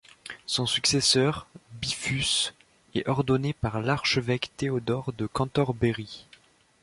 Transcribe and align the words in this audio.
Son 0.47 0.65
successeur, 0.65 1.45
Bifus, 1.73 2.55
est 2.95 3.07
ordonné 3.07 3.53
par 3.53 3.81
l'archevêque 3.81 4.51
Théodore 4.57 5.13
de 5.13 5.27
Cantorbéry. 5.27 6.25